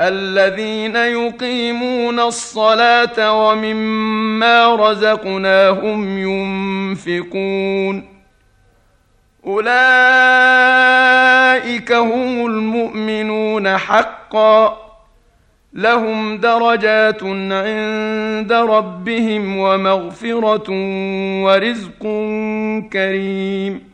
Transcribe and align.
الذين 0.00 0.96
يقيمون 0.96 2.20
الصلاة 2.20 3.46
ومما 3.46 4.76
رزقناهم 4.76 6.18
ينفقون. 6.18 8.08
أولئك 9.46 9.82
هم 11.92 12.46
المؤمنون 12.46 13.78
حقا. 13.78 14.84
لهم 15.72 16.38
درجات 16.38 17.22
عند 17.22 18.52
ربهم 18.52 19.58
ومغفرة 19.58 20.70
ورزق 21.44 22.02
كريم. 22.92 23.93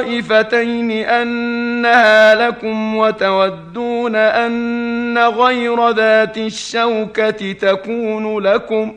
الطائفتين 0.00 0.90
أنها 0.90 2.34
لكم 2.48 2.96
وتودون 2.96 4.16
أن 4.16 5.18
غير 5.18 5.90
ذات 5.90 6.38
الشوكة 6.38 7.52
تكون 7.52 8.38
لكم 8.38 8.94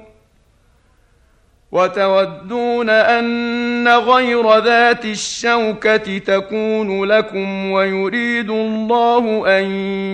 وتودون 1.72 2.90
أن 2.90 3.88
غير 3.88 4.58
ذات 4.60 5.06
الشوكة 5.06 6.18
تكون 6.18 7.04
لكم 7.04 7.72
ويريد 7.72 8.50
الله 8.50 9.44
أن 9.60 9.64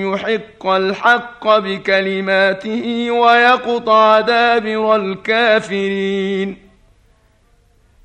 يحق 0.01 0.67
الحق 0.67 1.57
بكلماته 1.57 3.11
ويقطع 3.11 4.19
دابر 4.19 4.96
الكافرين 4.96 6.69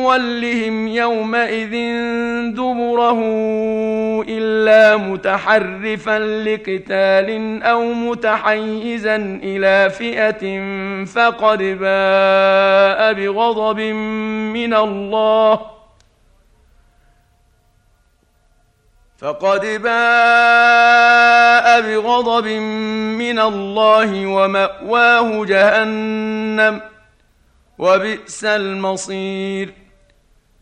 يولهم 0.00 0.88
يومئذ 0.88 1.74
دبره 2.54 3.20
الا 4.28 4.96
متحرفا 4.96 6.18
لقتال 6.18 7.62
أو 7.62 7.92
متحيزا 7.92 9.16
إلى 9.42 9.90
فئه 9.90 10.60
فقد 11.04 11.58
باء 11.58 13.12
بغضب 13.12 13.80
من 13.80 14.74
الله 14.74 15.60
فقد 19.18 19.60
باء 19.82 21.80
بغضب 21.80 22.46
من 23.18 23.38
الله 23.38 24.26
وماواه 24.26 25.44
جهنم 25.44 26.80
وبئس 27.78 28.44
المصير 28.44 29.72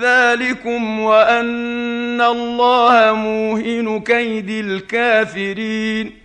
ذلكم 0.00 1.00
وأن 1.00 2.20
الله 2.20 3.12
موهن 3.12 4.00
كيد 4.00 4.50
الكافرين. 4.50 6.18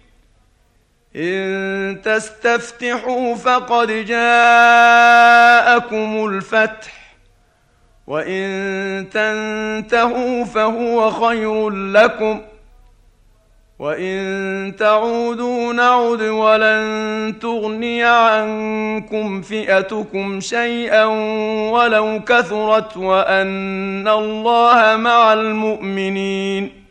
إن 1.15 2.01
تستفتحوا 2.01 3.35
فقد 3.35 3.87
جاءكم 3.87 5.05
الفتح 6.25 7.15
وإن 8.07 8.43
تنتهوا 9.11 10.45
فهو 10.45 11.11
خير 11.11 11.69
لكم. 11.69 12.41
وان 13.79 14.75
تعودوا 14.79 15.73
نعد 15.73 16.21
ولن 16.21 17.33
تغني 17.41 18.03
عنكم 18.03 19.41
فئتكم 19.41 20.39
شيئا 20.39 21.05
ولو 21.71 22.19
كثرت 22.27 22.97
وان 22.97 24.07
الله 24.07 24.97
مع 24.97 25.33
المؤمنين. 25.33 26.83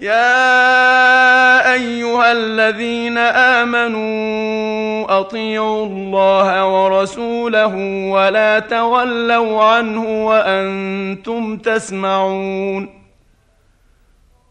يا 0.00 1.72
ايها 1.72 2.32
الذين 2.32 3.18
امنوا 3.18 5.20
اطيعوا 5.20 5.86
الله 5.86 6.66
ورسوله 6.66 7.76
ولا 8.10 8.58
تولوا 8.58 9.64
عنه 9.64 10.26
وأنتم 10.26 11.56
تسمعون. 11.56 13.01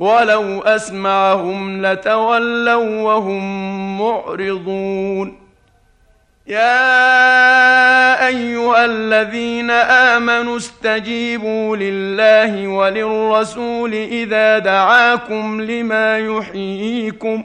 ولو 0.00 0.60
أسمعهم 0.60 1.86
لتولوا 1.86 3.02
وهم 3.02 3.98
معرضون. 3.98 5.38
يا 6.46 8.26
أيها 8.26 8.84
الذين 8.84 9.70
آمنوا 9.70 10.56
استجيبوا 10.56 11.76
لله 11.76 12.68
وللرسول 12.68 13.94
إذا 13.94 14.58
دعاكم 14.58 15.60
لما 15.60 16.18
يحييكم 16.18 17.44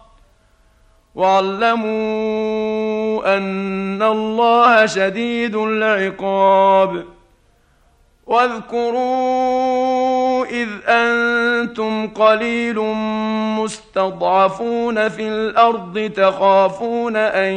واعلموا 1.15 1.87
ان 3.37 4.01
الله 4.03 4.85
شديد 4.85 5.55
العقاب 5.55 7.05
واذكروا 8.27 9.51
اذ 10.45 10.69
أنتم 10.87 12.07
قليل 12.07 12.79
مستضعفون 13.59 15.09
في 15.09 15.27
الأرض 15.27 16.11
تخافون 16.15 17.15
ان 17.15 17.53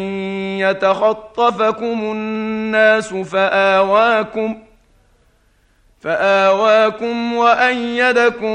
يتخطفكم 0.59 2.13
الناس 2.13 3.15
فاواكم 3.15 4.57
فآواكم 6.05 7.35
وأيدكم 7.35 8.55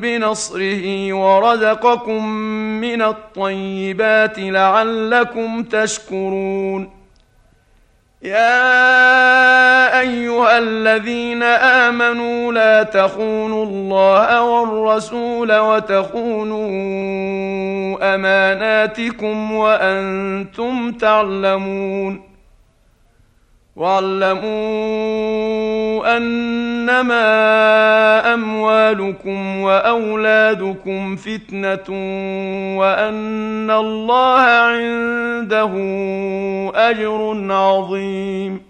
بنصره 0.00 1.12
ورزقكم 1.12 2.26
من 2.80 3.02
الطيبات 3.02 4.38
لعلكم 4.38 5.62
تشكرون. 5.62 6.90
يا 8.22 10.00
أيها 10.00 10.58
الذين 10.58 11.42
آمنوا 11.42 12.52
لا 12.52 12.82
تخونوا 12.82 13.64
الله 13.64 14.42
والرسول 14.42 15.58
وتخونوا 15.58 16.68
أماناتكم 18.14 19.52
وأنتم 19.52 20.92
تعلمون. 20.92 22.29
واعلموا 23.80 24.50
أنما 26.16 27.24
أموالكم 28.34 29.60
وأولادكم 29.60 31.16
فتنة 31.16 31.88
وأن 32.78 33.70
الله 33.70 34.40
عنده 34.40 35.72
أجر 36.74 37.52
عظيم. 37.52 38.69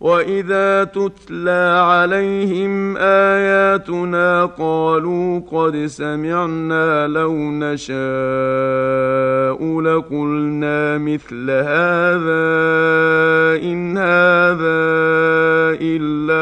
واذا 0.00 0.84
تتلى 0.84 1.84
عليهم 1.86 2.96
اياتنا 2.96 4.44
قالوا 4.46 5.40
قد 5.52 5.86
سمعنا 5.86 7.06
لو 7.06 7.34
نشاء 7.34 7.98
لقلنا 9.80 10.98
مثل 10.98 11.50
هذا 11.50 12.48
ان 13.62 13.98
هذا 13.98 14.78
الا 15.82 16.38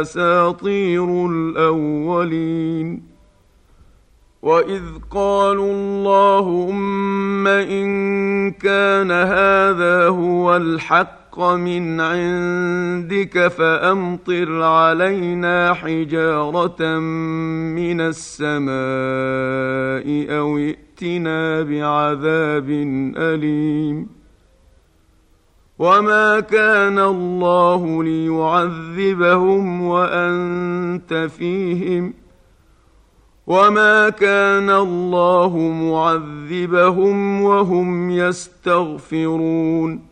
اساطير 0.00 1.26
الاولين 1.26 3.02
واذ 4.42 4.82
قالوا 5.10 5.72
اللهم 5.72 7.46
ان 7.46 8.50
كان 8.50 9.10
هذا 9.10 10.08
هو 10.08 10.56
الحق 10.56 11.19
الحق 11.30 11.40
من 11.40 12.00
عندك 12.00 13.48
فأمطر 13.48 14.62
علينا 14.62 15.74
حجارة 15.74 16.98
من 17.78 18.00
السماء 18.00 18.76
أو 20.38 20.58
ائتنا 20.58 21.62
بعذاب 21.62 22.70
أليم. 23.16 24.08
وما 25.78 26.40
كان 26.40 26.98
الله 26.98 28.04
ليعذبهم 28.04 29.82
وأنت 29.82 31.28
فيهم. 31.38 32.14
وما 33.46 34.08
كان 34.08 34.70
الله 34.70 35.58
معذبهم 35.58 37.42
وهم 37.42 38.10
يستغفرون. 38.10 40.09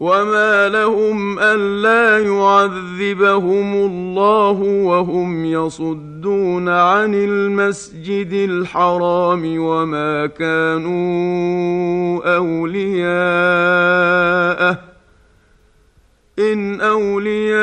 وما 0.00 0.68
لهم 0.68 1.38
الا 1.38 2.18
يعذبهم 2.18 3.74
الله 3.74 4.60
وهم 4.60 5.44
يصدون 5.44 6.68
عن 6.68 7.14
المسجد 7.14 8.32
الحرام 8.32 9.58
وما 9.58 10.26
كانوا 10.26 10.94
اولياءه 12.36 13.74
ان 16.38 16.80
اولياؤه 16.80 17.54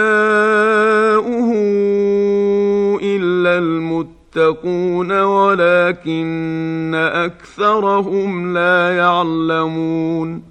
الا 3.04 3.58
المتقون 3.58 5.22
ولكن 5.22 6.92
اكثرهم 6.96 8.54
لا 8.54 8.98
يعلمون 8.98 10.50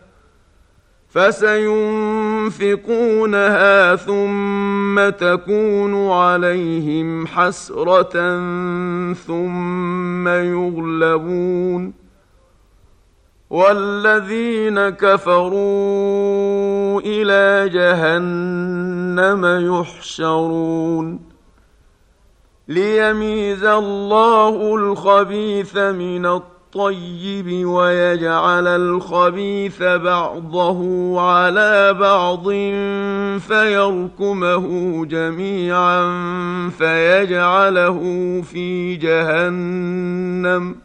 فسينفقونها 1.11 3.95
ثم 3.95 5.09
تكون 5.09 6.11
عليهم 6.11 7.27
حسرة 7.27 8.13
ثم 9.13 10.27
يغلبون. 10.27 11.93
والذين 13.49 14.89
كفروا 14.89 17.01
إلى 17.05 17.69
جهنم 17.69 19.45
يحشرون. 19.75 21.19
ليميز 22.67 23.63
الله 23.63 24.75
الخبيث 24.75 25.77
من 25.77 26.25
الطيب. 26.25 26.50
الطيب 26.75 27.65
ويجعل 27.67 28.67
الخبيث 28.67 29.83
بعضه 29.83 31.21
على 31.21 31.93
بعض 31.93 32.49
فيركمه 33.39 34.65
جميعا 35.05 36.03
فيجعله 36.69 37.99
في 38.41 38.95
جهنم. 38.95 40.75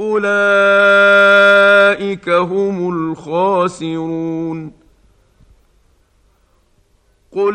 أولئك 0.00 0.28
هم 2.28 2.92
الخاسرون. 2.94 4.72
قل 7.32 7.54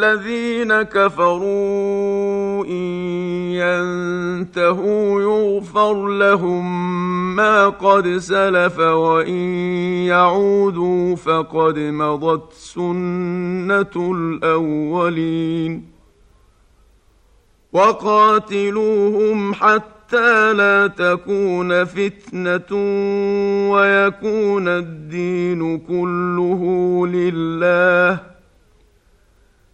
للذين 0.00 0.82
كفروا 0.82 2.64
إن 2.64 2.70
ينتهوا 3.60 5.22
يغفر 5.22 6.08
لهم 6.08 7.36
ما 7.36 7.68
قد 7.68 8.16
سلف 8.16 8.78
وإن 8.78 9.38
يعودوا 10.06 11.16
فقد 11.16 11.78
مضت 11.78 12.52
سنة 12.52 13.94
الأولين 13.96 15.86
وقاتلوهم 17.72 19.54
حتى 19.54 20.52
لا 20.52 20.86
تكون 20.86 21.84
فتنة 21.84 22.72
ويكون 23.72 24.68
الدين 24.68 25.78
كله 25.78 26.62
لله 27.06 28.29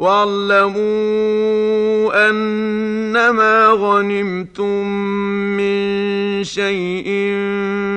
واعلموا 0.00 0.80
أنما 2.30 3.66
غنمتم 3.68 4.86
من 5.56 6.44
شيء 6.44 7.08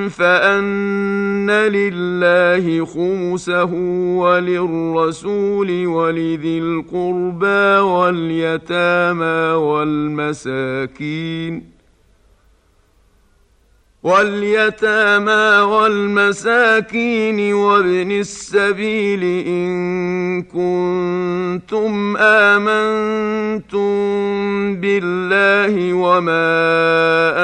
فأن 0.10 1.52
لله 1.52 2.86
خمسه 2.86 3.74
وللرسول 4.20 5.88
ولذي 5.88 6.58
القربى 6.60 7.80
واليتامى 7.90 9.54
والمساكين 9.64 10.94
واليتامى 14.04 15.72
والمساكين 15.72 17.54
وابن 17.54 18.12
السبيل 18.12 19.24
إن 19.48 20.44
كنتم 20.44 22.18
آمنتم 22.18 23.94
بالله 24.76 25.94
وما 25.94 26.54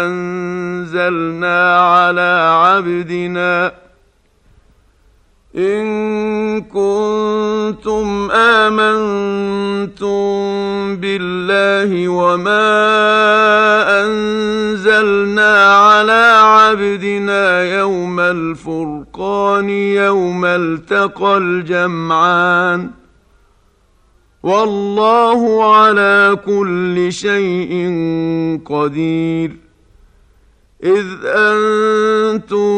أنزلنا 0.05 1.79
على 1.79 2.59
عبدنا 2.63 3.71
إن 5.55 6.61
كنتم 6.61 8.31
آمنتم 8.31 10.19
بالله 10.95 12.07
وما 12.07 12.69
أنزلنا 14.03 15.58
عبدنا 16.69 17.79
يوم 17.79 18.19
الفرقان 18.19 19.69
يوم 19.69 20.45
التقى 20.45 21.37
الجمعان. 21.37 22.89
والله 24.43 25.73
على 25.75 26.37
كل 26.45 27.13
شيء 27.13 27.71
قدير. 28.65 29.57
إذ 30.83 31.07
أنتم 31.25 32.69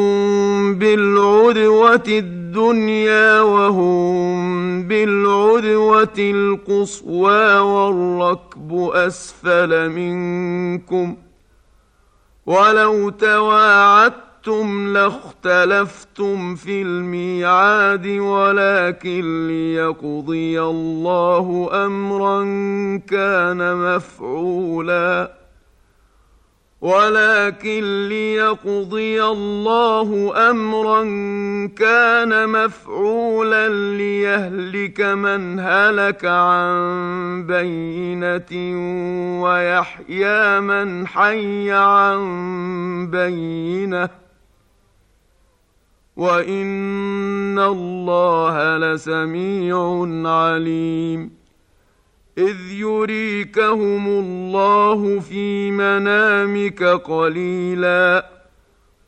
بالعدوة 0.75 2.07
الدنيا 2.07 3.41
وهم 3.41 4.87
بالعدوة 4.87 6.17
القصوى 6.19 7.57
والركب 7.57 8.89
أسفل 8.93 9.89
منكم. 9.89 11.15
ولو 12.45 13.09
تواعدتم 13.09 14.93
لاختلفتم 14.93 16.55
في 16.55 16.81
الميعاد 16.81 18.07
ولكن 18.07 19.47
ليقضي 19.47 20.61
الله 20.61 21.69
أمرا 21.85 22.41
كان 23.09 23.75
مفعولا 23.77 25.40
ولكن 26.81 28.09
ليقضي 28.09 29.23
الله 29.23 30.33
أمرا 30.49 31.01
كان 31.77 32.49
مفعولا 32.49 33.67
ليهلك 33.69 35.01
من 35.01 35.59
هلك 35.59 36.25
عن 36.25 37.45
بينة 37.47 38.51
ويحيى 39.43 40.59
من 40.59 41.07
حي 41.07 41.71
عن 41.71 42.21
بينة. 43.11 44.09
وإن 46.15 47.59
الله 47.59 48.77
لسميع 48.77 50.07
عليم. 50.25 51.40
إذ 52.37 52.71
يريكهم 52.71 54.07
الله 54.07 55.19
في 55.19 55.71
منامك 55.71 56.83
قليلا. 56.83 58.25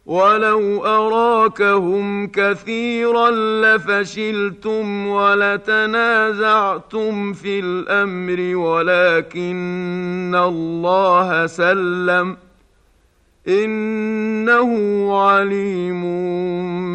ولو 0.06 0.86
اراكهم 0.86 2.28
كثيرا 2.28 3.32
لفشلتم 3.32 5.08
ولتنازعتم 5.08 6.54
في 7.34 7.60
الامر 7.60 8.56
ولكن 8.56 10.36
الله 10.36 11.48
سلم 11.48 12.38
انه 13.48 14.70
عليم 15.22 16.02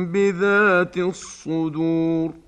بذات 0.06 0.96
الصدور. 0.96 2.47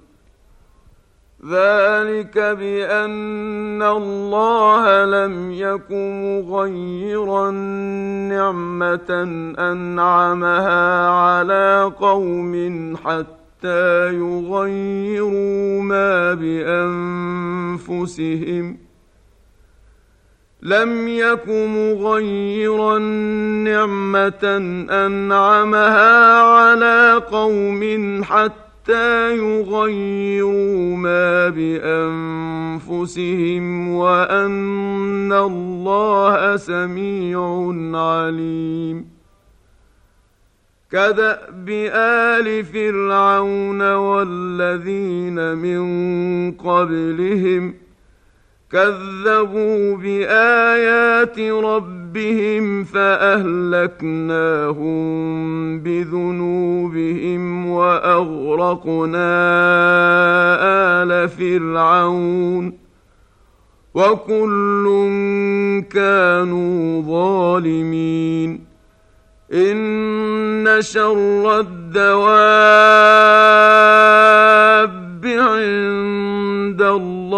ذلك 1.49 2.37
بأن 2.37 3.81
الله 3.81 5.05
لم 5.05 5.51
يكن 5.51 6.21
مغيرا 6.21 7.51
نعمة 8.29 9.23
أنعمها 9.59 11.09
على 11.09 11.91
قوم 11.99 12.53
حتى 12.97 14.13
يغيروا 14.13 15.81
ما 15.81 16.33
بأنفسهم. 17.83 18.77
لم 20.61 21.07
يك 21.07 21.47
مغيرا 21.49 22.99
نعمة 23.65 24.57
أنعمها 24.89 26.41
على 26.41 27.21
قوم 27.31 28.23
حتى 28.23 28.70
يغيروا 28.89 30.95
ما 30.95 31.49
بانفسهم 32.79 33.89
وان 33.89 35.33
الله 35.33 36.57
سميع 36.57 37.71
عليم 37.93 39.05
كداب 40.91 41.69
ال 41.69 42.65
فرعون 42.65 43.93
والذين 43.93 45.57
من 45.57 45.81
قبلهم 46.51 47.73
كذبوا 48.71 49.97
بآيات 49.97 51.39
ربهم 51.39 52.83
فأهلكناهم 52.83 53.41
بذنوبهم 55.79 57.67
وأغرقنا 57.69 59.31
آل 61.03 61.29
فرعون 61.29 62.77
وكل 63.93 64.85
كانوا 65.91 67.01
ظالمين 67.01 68.65
إن 69.53 70.77
شر 70.79 71.59
الدواب 71.59 72.61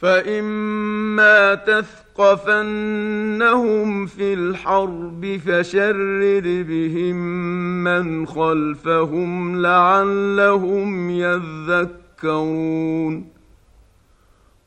فإما 0.00 1.54
تثقفنهم 1.54 2.06
في 4.06 4.34
الحرب 4.34 5.40
فشرر 5.46 6.42
بهم 6.68 7.16
من 7.84 8.26
خلفهم 8.26 9.62
لعلهم 9.62 11.10
يذكرون 11.10 12.60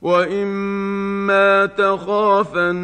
واما 0.02 1.66
تخافن 1.66 2.84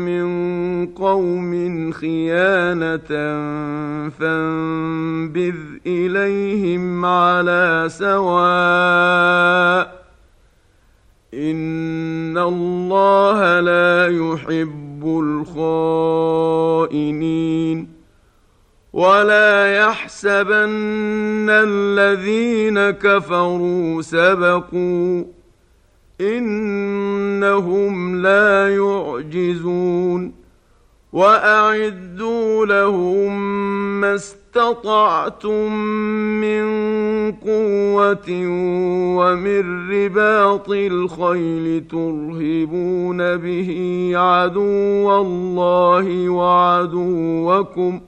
من 0.00 0.86
قوم 0.86 1.92
خيانه 1.92 3.08
فانبذ 4.08 5.56
اليهم 5.86 7.04
على 7.04 7.84
سواء 7.88 9.18
ان 11.34 12.38
الله 12.38 13.60
لا 13.60 14.06
يحب 14.06 14.88
الخائنين 16.88 17.88
ولا 18.92 19.76
يحسبن 19.76 21.46
الذين 21.50 22.90
كفروا 22.90 24.02
سبقوا 24.02 25.24
انهم 26.20 28.22
لا 28.22 28.76
يعجزون 28.76 30.37
وأعدوا 31.18 32.66
لهم 32.66 33.40
ما 34.00 34.14
استطعتم 34.14 35.72
من 36.40 36.66
قوة 37.32 38.28
ومن 39.18 39.90
رباط 39.90 40.70
الخيل 40.70 41.84
ترهبون 41.90 43.36
به 43.36 43.70
عدو 44.14 45.20
الله 45.20 46.28
وعدوكم 46.28 48.00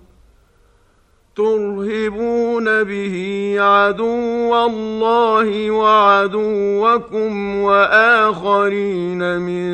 ترهبون 1.36 2.84
به 2.84 3.56
عدو 3.58 4.66
الله 4.66 5.70
وعدوكم 5.70 7.56
وآخرين 7.56 9.38
من 9.38 9.70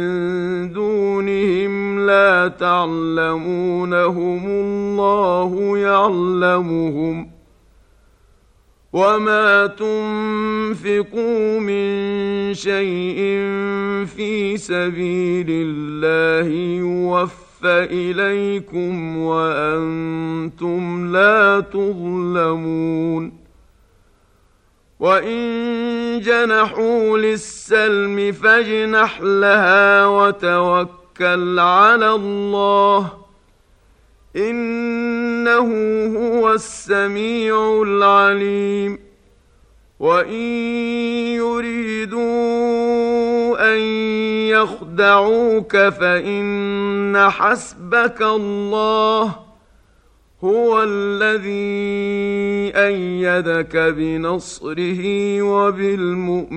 دونهم 0.72 1.85
لا 2.06 2.48
تعلمونهم 2.48 4.46
الله 4.46 5.78
يعلمهم 5.78 7.36
وما 8.92 9.66
تنفقوا 9.66 11.60
من 11.60 12.54
شيء 12.54 13.16
في 14.06 14.56
سبيل 14.56 15.46
الله 15.50 16.48
يوفى 16.78 17.84
إليكم 17.90 19.16
وأنتم 19.16 21.12
لا 21.12 21.60
تظلمون 21.60 23.32
وإن 25.00 25.40
جنحوا 26.20 27.18
للسلم 27.18 28.32
فاجنح 28.32 29.20
لها 29.20 30.06
وتوكل 30.06 31.05
على 31.58 32.14
الله. 32.14 33.12
إنه 34.36 35.68
هو 36.18 36.52
السميع 36.52 37.82
العليم. 37.82 38.98
وإن 40.00 40.42
يريدوا 41.34 42.16
أن 43.74 43.80
يخدعوك 44.48 45.76
فإن 45.76 47.30
حسبك 47.30 48.22
الله 48.22 49.34
هو 50.44 50.82
الذي 50.82 52.72
أيدك 52.76 53.76
بنصره 53.76 55.42
وبالمؤمنين. 55.42 56.56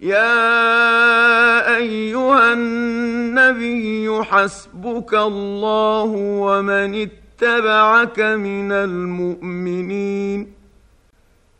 يا 0.00 1.76
أيها 1.76 2.52
النبي 2.52 4.24
حسبك 4.24 5.14
الله 5.14 6.04
ومن 6.44 7.08
اتبعك 7.08 8.20
من 8.20 8.72
المؤمنين. 8.72 10.52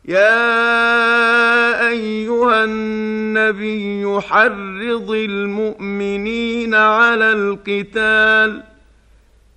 يا 0.05 1.87
أيها 1.89 2.63
النبي 2.63 4.21
حرض 4.21 5.11
المؤمنين 5.11 6.75
على 6.75 7.31
القتال 7.31 8.70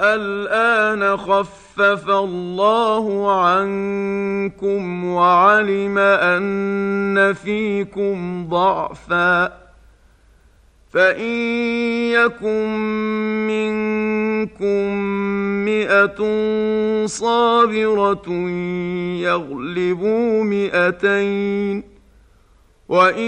الآن 0.00 1.16
خفف 1.16 2.08
الله 2.08 3.32
عنكم 3.42 5.04
وعلم 5.04 5.98
أن 5.98 7.32
فيكم 7.32 8.46
ضعفا 8.48 9.52
فإن 10.90 11.34
يكن 12.10 12.66
منكم 13.46 14.96
مئة 15.64 16.20
صابرة 17.06 18.28
يغلبوا 19.20 20.44
مئتين 20.44 21.99
وان 22.90 23.18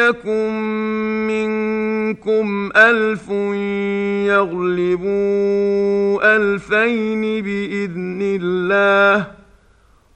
يكن 0.00 0.50
منكم 1.26 2.70
الف 2.76 3.28
يغلبوا 4.32 6.36
الفين 6.36 7.44
باذن 7.44 8.18
الله 8.22 9.26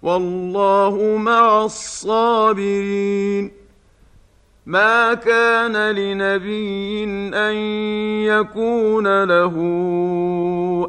والله 0.03 1.16
مع 1.16 1.64
الصابرين 1.64 3.51
ما 4.66 5.14
كان 5.14 5.90
لنبي 5.90 7.05
ان 7.35 7.55
يكون 8.25 9.25
له 9.25 9.55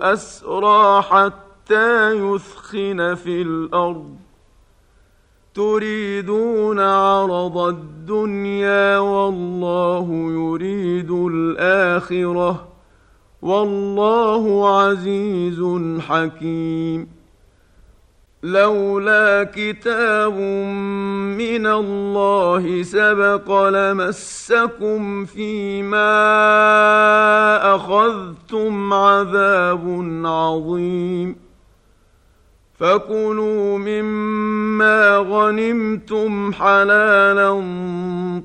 اسرى 0.01 1.01
حتى 1.01 2.11
يثخن 2.11 3.15
في 3.15 3.41
الأرض 3.41 4.26
تريدون 5.57 6.79
عرض 6.79 7.57
الدنيا 7.57 8.97
والله 8.99 10.07
يريد 10.11 11.11
الآخرة 11.11 12.67
والله 13.41 14.77
عزيز 14.79 15.63
حكيم. 15.99 17.07
لولا 18.43 19.51
كتاب 19.55 20.33
من 21.37 21.67
الله 21.67 22.83
سبق 22.83 23.67
لمسكم 23.69 25.25
فيما 25.25 26.15
أخذتم 27.75 28.93
عذاب 28.93 29.83
عظيم. 30.25 31.46
فكلوا 32.77 33.77
مما 33.77 35.17
غنمتم 35.17 36.53
حلالا 36.53 37.51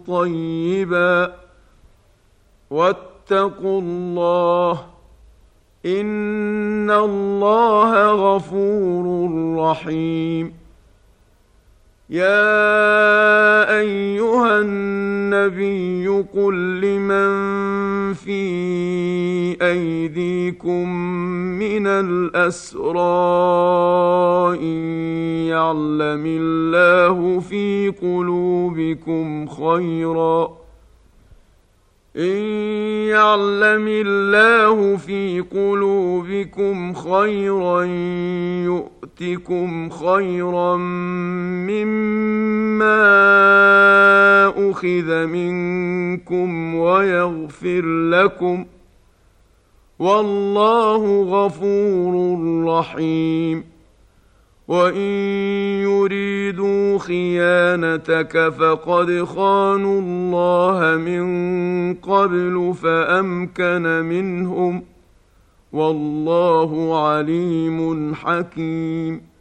طيبا 0.07 1.35
واتقوا 2.71 3.81
الله 3.81 4.85
ان 5.87 6.91
الله 6.91 8.11
غفور 8.13 9.31
رحيم 9.59 10.62
يا 12.13 13.81
أيها 13.81 14.61
النبي 14.61 16.25
قل 16.35 16.81
لمن 16.81 17.33
في 18.15 18.37
أيديكم 19.63 20.89
من 21.59 21.87
الأسرى 21.87 22.99
إن 24.61 24.79
يعلم 25.49 26.25
الله 26.27 27.41
في 27.41 27.93
قلوبكم 28.03 29.47
خيرا. 29.47 30.63
إن 32.17 32.43
يعلم 33.09 33.89
الله 33.89 34.97
في 34.97 35.41
قلوبكم 35.41 36.93
خيرا 36.93 37.85
يؤتكم 39.21 39.91
خيرا 39.91 40.77
مما 41.67 42.91
أخذ 44.71 45.27
منكم 45.27 46.75
ويغفر 46.75 47.83
لكم 48.11 48.65
والله 49.99 51.23
غفور 51.23 52.15
رحيم. 52.67 53.65
وإن 54.69 55.11
يريدوا 55.83 56.99
خيانتك 56.99 58.49
فقد 58.49 59.25
خانوا 59.25 60.01
الله 60.01 60.97
من 60.97 61.95
قبل 61.95 62.75
فأمكن 62.83 63.83
منهم 63.83 64.92
والله 65.73 67.03
عليم 67.09 68.15
حكيم. 68.15 69.33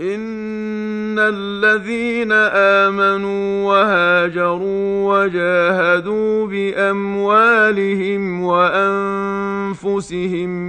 إن 0.00 1.18
الذين 1.18 2.32
آمنوا 2.32 3.64
وهاجروا 3.66 5.24
وجاهدوا 5.24 6.46
بأموالهم 6.46 8.42
وأنفسهم 8.42 10.10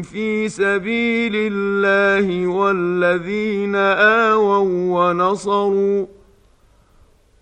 في 0.02 0.50
سبيل 0.50 1.34
الله 1.36 2.48
والذين 2.48 3.76
آووا 3.76 5.10
ونصروا 5.10 6.06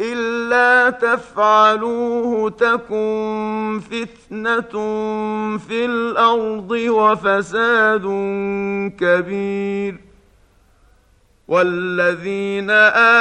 إلا 0.00 0.90
تفعلوه 0.90 2.50
تكن 2.50 3.80
فتنة 3.90 4.72
في 5.58 5.84
الأرض 5.84 6.70
وفساد 6.70 8.02
كبير. 9.00 10.06
والذين 11.48 12.70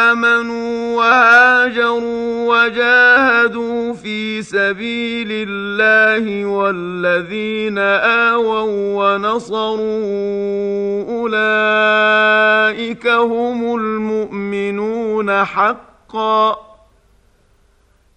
آمنوا 0.09 0.97
وهاجروا 0.97 2.65
وجاهدوا 2.65 3.93
في 3.93 4.41
سبيل 4.41 5.27
الله 5.31 6.45
والذين 6.45 7.77
آووا 7.77 9.15
ونصروا 9.15 9.79
أولئك 11.19 13.07
هم 13.07 13.75
المؤمنون 13.75 15.43
حقا. 15.43 16.64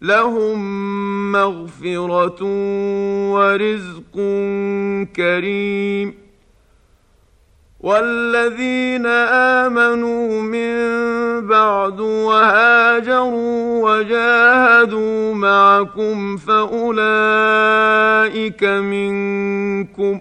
لهم 0.03 1.33
مغفره 1.33 2.39
ورزق 3.33 4.15
كريم 5.17 6.15
والذين 7.81 9.07
امنوا 9.67 10.43
من 10.43 10.79
بعد 11.47 12.01
وهاجروا 12.01 13.91
وجاهدوا 13.91 15.35
معكم 15.35 16.37
فاولئك 16.37 17.05
منكم 18.65 20.21